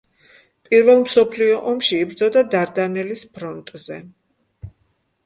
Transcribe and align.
პირველ 0.69 1.01
მსოფლიო 1.01 1.59
ომში 1.71 1.99
იბრძოდა 2.05 2.43
დარდანელის 2.55 3.23
ფრონტზე. 3.37 3.99